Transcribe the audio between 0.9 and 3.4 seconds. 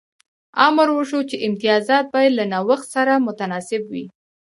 وشو چې امتیازات باید له نوښت سره